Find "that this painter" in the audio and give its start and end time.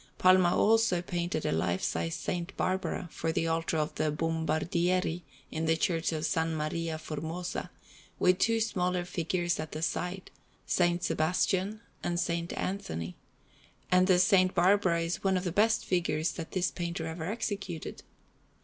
16.31-17.05